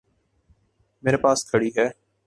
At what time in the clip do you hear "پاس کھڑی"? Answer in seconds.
1.17-1.69